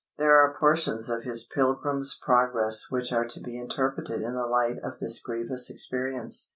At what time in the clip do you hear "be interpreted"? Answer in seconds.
3.39-4.23